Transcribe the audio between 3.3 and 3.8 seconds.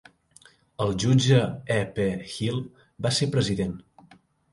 president.